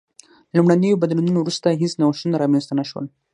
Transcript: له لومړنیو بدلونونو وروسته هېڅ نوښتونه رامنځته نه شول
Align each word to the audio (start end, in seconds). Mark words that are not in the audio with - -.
له 0.49 0.53
لومړنیو 0.57 1.01
بدلونونو 1.01 1.39
وروسته 1.41 1.77
هېڅ 1.81 1.93
نوښتونه 2.01 2.35
رامنځته 2.43 2.73
نه 2.79 2.85
شول 2.89 3.05